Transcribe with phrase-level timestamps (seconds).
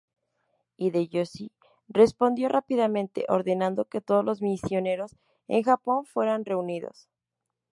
[0.77, 1.51] Hideyoshi
[1.87, 5.15] respondió rápidamente, ordenando que todos los misioneros
[5.47, 7.07] en Japón fueran reunidos.